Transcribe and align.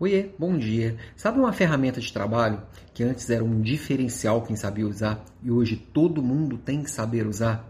Oiê, 0.00 0.30
bom 0.38 0.56
dia. 0.56 0.96
Sabe 1.16 1.40
uma 1.40 1.52
ferramenta 1.52 2.00
de 2.00 2.12
trabalho 2.12 2.62
que 2.94 3.02
antes 3.02 3.28
era 3.30 3.42
um 3.42 3.60
diferencial 3.60 4.42
quem 4.42 4.54
sabia 4.54 4.86
usar 4.86 5.24
e 5.42 5.50
hoje 5.50 5.74
todo 5.76 6.22
mundo 6.22 6.56
tem 6.56 6.84
que 6.84 6.90
saber 6.90 7.26
usar? 7.26 7.68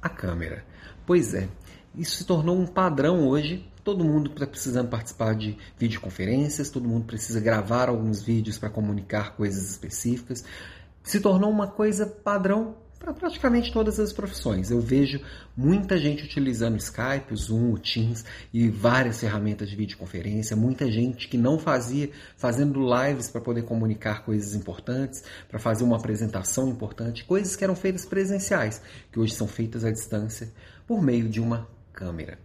A 0.00 0.08
câmera. 0.08 0.64
Pois 1.04 1.34
é, 1.34 1.50
isso 1.94 2.16
se 2.16 2.24
tornou 2.24 2.58
um 2.58 2.66
padrão 2.66 3.28
hoje. 3.28 3.70
Todo 3.84 4.02
mundo 4.02 4.30
está 4.30 4.46
precisando 4.46 4.88
participar 4.88 5.34
de 5.34 5.58
videoconferências, 5.76 6.70
todo 6.70 6.88
mundo 6.88 7.04
precisa 7.04 7.38
gravar 7.38 7.90
alguns 7.90 8.22
vídeos 8.22 8.56
para 8.56 8.70
comunicar 8.70 9.36
coisas 9.36 9.72
específicas. 9.72 10.42
Se 11.02 11.20
tornou 11.20 11.50
uma 11.50 11.66
coisa 11.66 12.06
padrão 12.06 12.76
para 13.02 13.12
praticamente 13.12 13.72
todas 13.72 13.98
as 13.98 14.12
profissões. 14.12 14.70
Eu 14.70 14.80
vejo 14.80 15.20
muita 15.56 15.98
gente 15.98 16.24
utilizando 16.24 16.74
o 16.74 16.76
Skype, 16.76 17.32
o 17.32 17.36
Zoom, 17.36 17.72
o 17.72 17.78
Teams 17.78 18.24
e 18.54 18.68
várias 18.68 19.18
ferramentas 19.18 19.68
de 19.68 19.74
videoconferência, 19.74 20.56
muita 20.56 20.90
gente 20.90 21.26
que 21.26 21.36
não 21.36 21.58
fazia, 21.58 22.10
fazendo 22.36 22.80
lives 22.80 23.28
para 23.28 23.40
poder 23.40 23.62
comunicar 23.62 24.24
coisas 24.24 24.54
importantes, 24.54 25.24
para 25.48 25.58
fazer 25.58 25.82
uma 25.82 25.96
apresentação 25.96 26.68
importante, 26.68 27.24
coisas 27.24 27.56
que 27.56 27.64
eram 27.64 27.74
feitas 27.74 28.06
presenciais, 28.06 28.80
que 29.10 29.18
hoje 29.18 29.34
são 29.34 29.48
feitas 29.48 29.84
à 29.84 29.90
distância 29.90 30.52
por 30.86 31.02
meio 31.02 31.28
de 31.28 31.40
uma 31.40 31.68
câmera. 31.92 32.38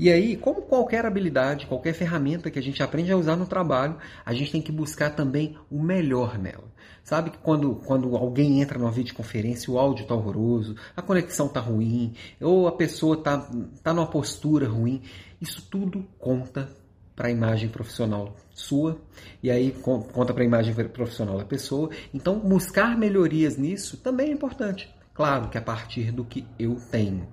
E 0.00 0.10
aí, 0.10 0.34
como 0.34 0.62
qualquer 0.62 1.04
habilidade, 1.04 1.66
qualquer 1.66 1.92
ferramenta 1.92 2.50
que 2.50 2.58
a 2.58 2.62
gente 2.62 2.82
aprende 2.82 3.12
a 3.12 3.18
usar 3.18 3.36
no 3.36 3.44
trabalho, 3.44 3.98
a 4.24 4.32
gente 4.32 4.50
tem 4.50 4.62
que 4.62 4.72
buscar 4.72 5.10
também 5.10 5.58
o 5.70 5.78
melhor 5.82 6.38
nela. 6.38 6.72
Sabe 7.04 7.28
que 7.28 7.36
quando, 7.36 7.74
quando 7.84 8.16
alguém 8.16 8.62
entra 8.62 8.78
numa 8.78 8.90
videoconferência, 8.90 9.70
o 9.70 9.78
áudio 9.78 10.04
está 10.04 10.14
horroroso, 10.14 10.74
a 10.96 11.02
conexão 11.02 11.48
está 11.48 11.60
ruim, 11.60 12.14
ou 12.40 12.66
a 12.66 12.72
pessoa 12.72 13.14
está 13.14 13.46
tá 13.82 13.92
numa 13.92 14.06
postura 14.06 14.66
ruim, 14.66 15.02
isso 15.38 15.68
tudo 15.70 16.06
conta 16.18 16.66
para 17.14 17.28
a 17.28 17.30
imagem 17.30 17.68
profissional 17.68 18.34
sua 18.54 18.98
e 19.42 19.50
aí 19.50 19.70
conta 19.70 20.32
para 20.32 20.42
a 20.42 20.46
imagem 20.46 20.72
profissional 20.72 21.36
da 21.36 21.44
pessoa. 21.44 21.90
Então, 22.14 22.38
buscar 22.38 22.96
melhorias 22.96 23.58
nisso 23.58 23.98
também 23.98 24.30
é 24.30 24.32
importante. 24.32 24.88
Claro 25.20 25.50
que 25.50 25.58
a 25.58 25.60
partir 25.60 26.12
do 26.12 26.24
que 26.24 26.46
eu 26.58 26.76
tenho. 26.90 27.28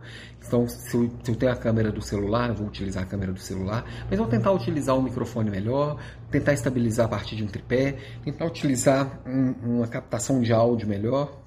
Então, 0.45 0.67
se 0.67 0.93
eu, 0.93 1.09
se 1.23 1.31
eu, 1.31 1.35
tenho 1.37 1.53
a 1.53 1.55
câmera 1.55 1.89
do 1.89 2.01
celular, 2.01 2.49
eu 2.49 2.55
vou 2.55 2.67
utilizar 2.67 3.03
a 3.03 3.05
câmera 3.05 3.31
do 3.31 3.39
celular, 3.39 3.85
mas 4.09 4.19
vou 4.19 4.27
tentar 4.27 4.51
utilizar 4.51 4.93
um 4.93 5.01
microfone 5.01 5.49
melhor, 5.49 5.97
tentar 6.29 6.51
estabilizar 6.51 7.05
a 7.05 7.07
partir 7.07 7.37
de 7.37 7.45
um 7.45 7.47
tripé, 7.47 7.95
tentar 8.25 8.45
utilizar 8.45 9.21
um, 9.25 9.77
uma 9.77 9.87
captação 9.87 10.41
de 10.41 10.51
áudio 10.51 10.85
melhor, 10.85 11.41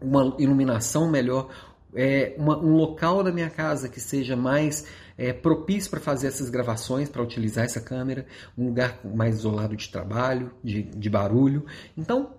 uma 0.00 0.36
iluminação 0.38 1.10
melhor, 1.10 1.48
é, 1.96 2.36
uma, 2.38 2.56
um 2.56 2.76
local 2.76 3.24
da 3.24 3.32
minha 3.32 3.50
casa 3.50 3.88
que 3.88 3.98
seja 3.98 4.36
mais 4.36 4.86
é, 5.18 5.32
propício 5.32 5.90
para 5.90 5.98
fazer 5.98 6.28
essas 6.28 6.48
gravações, 6.48 7.08
para 7.08 7.24
utilizar 7.24 7.64
essa 7.64 7.80
câmera, 7.80 8.24
um 8.56 8.66
lugar 8.66 9.00
mais 9.04 9.38
isolado 9.38 9.74
de 9.74 9.88
trabalho, 9.88 10.52
de, 10.62 10.84
de 10.84 11.10
barulho. 11.10 11.66
Então, 11.96 12.36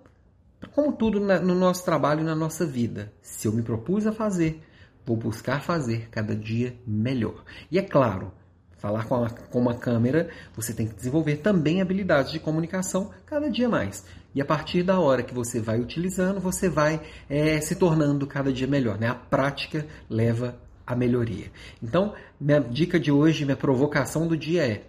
como 0.74 0.92
tudo 0.92 1.20
no 1.20 1.54
nosso 1.54 1.84
trabalho 1.84 2.20
e 2.20 2.24
na 2.24 2.34
nossa 2.34 2.66
vida, 2.66 3.12
se 3.20 3.46
eu 3.46 3.52
me 3.52 3.62
propus 3.62 4.06
a 4.06 4.12
fazer, 4.12 4.62
vou 5.06 5.16
buscar 5.16 5.62
fazer 5.62 6.08
cada 6.10 6.34
dia 6.34 6.76
melhor. 6.86 7.44
E 7.70 7.78
é 7.78 7.82
claro, 7.82 8.32
falar 8.78 9.04
com, 9.04 9.24
a, 9.24 9.30
com 9.30 9.58
uma 9.58 9.74
câmera, 9.74 10.28
você 10.54 10.72
tem 10.72 10.86
que 10.86 10.94
desenvolver 10.94 11.36
também 11.36 11.80
habilidades 11.80 12.32
de 12.32 12.40
comunicação 12.40 13.10
cada 13.26 13.50
dia 13.50 13.68
mais. 13.68 14.04
E 14.34 14.40
a 14.40 14.44
partir 14.44 14.82
da 14.82 14.98
hora 14.98 15.22
que 15.22 15.34
você 15.34 15.60
vai 15.60 15.80
utilizando, 15.80 16.40
você 16.40 16.68
vai 16.68 17.00
é, 17.28 17.60
se 17.60 17.74
tornando 17.74 18.26
cada 18.26 18.52
dia 18.52 18.66
melhor. 18.66 18.98
Né? 18.98 19.08
A 19.08 19.14
prática 19.14 19.86
leva 20.08 20.56
à 20.86 20.94
melhoria. 20.94 21.50
Então, 21.82 22.14
minha 22.40 22.60
dica 22.60 22.98
de 22.98 23.10
hoje, 23.10 23.44
minha 23.44 23.56
provocação 23.56 24.26
do 24.26 24.36
dia 24.36 24.66
é 24.66 24.84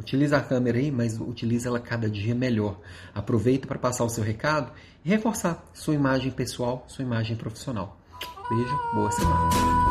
Utiliza 0.00 0.38
a 0.38 0.40
câmera 0.40 0.78
aí, 0.78 0.90
mas 0.90 1.20
utiliza 1.20 1.68
ela 1.68 1.78
cada 1.78 2.08
dia 2.08 2.34
melhor. 2.34 2.80
Aproveita 3.14 3.66
para 3.66 3.78
passar 3.78 4.02
o 4.04 4.08
seu 4.08 4.24
recado 4.24 4.72
e 5.04 5.10
reforçar 5.10 5.62
sua 5.74 5.94
imagem 5.94 6.30
pessoal, 6.30 6.84
sua 6.88 7.04
imagem 7.04 7.36
profissional. 7.36 8.00
Beijo, 8.48 8.80
boa 8.94 9.10
semana. 9.12 9.89